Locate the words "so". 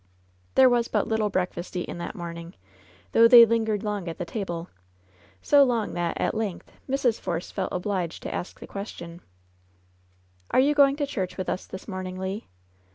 5.43-5.63